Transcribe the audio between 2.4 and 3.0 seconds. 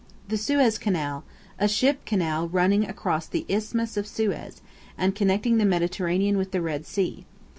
running